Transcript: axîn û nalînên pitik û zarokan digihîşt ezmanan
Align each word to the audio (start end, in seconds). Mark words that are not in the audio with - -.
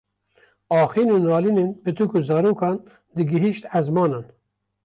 axîn 0.81 1.07
û 1.15 1.17
nalînên 1.27 1.69
pitik 1.83 2.11
û 2.17 2.19
zarokan 2.29 2.77
digihîşt 3.15 3.63
ezmanan 3.79 4.25